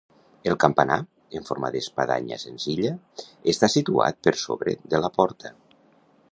[0.51, 0.95] El campanar,
[1.39, 2.95] en forma d'espadanya senzilla,
[3.55, 5.57] està situat per sobre de la porta.